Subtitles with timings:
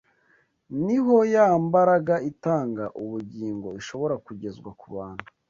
[0.85, 5.25] ni ho ya mbaraga itanga ubugingo ishobora kugezwa ku bantu